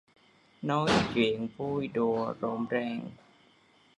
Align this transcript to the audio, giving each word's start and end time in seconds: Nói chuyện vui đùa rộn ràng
Nói 0.61 0.89
chuyện 1.15 1.47
vui 1.57 1.87
đùa 1.87 2.33
rộn 2.41 2.65
ràng 2.69 3.09